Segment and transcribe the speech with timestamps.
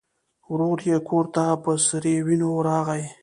[0.51, 3.03] ورور یې کور ته په سرې وینو راغی.